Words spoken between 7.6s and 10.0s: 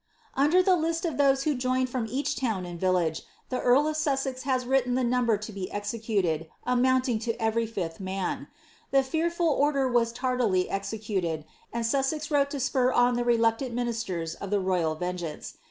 fifth man. The fearful order